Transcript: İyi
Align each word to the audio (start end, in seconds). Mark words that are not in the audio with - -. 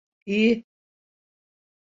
İyi 0.25 0.65